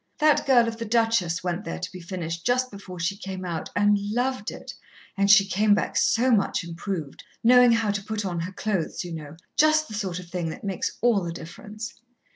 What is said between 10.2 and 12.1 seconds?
thing that makes all the difference."